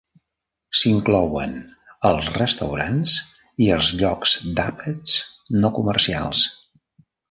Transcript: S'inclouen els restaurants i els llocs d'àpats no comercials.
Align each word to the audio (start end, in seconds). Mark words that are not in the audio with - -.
S'inclouen 0.79 1.53
els 2.11 2.31
restaurants 2.39 3.15
i 3.67 3.71
els 3.79 3.93
llocs 4.03 4.37
d'àpats 4.61 5.17
no 5.63 5.77
comercials. 5.81 6.47